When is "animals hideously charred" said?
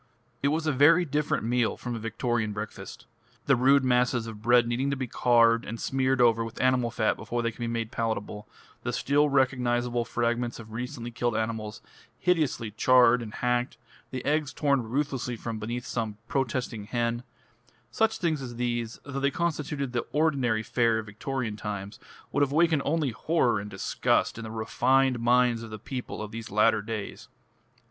11.37-13.21